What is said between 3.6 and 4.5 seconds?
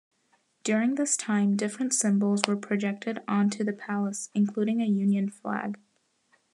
the palace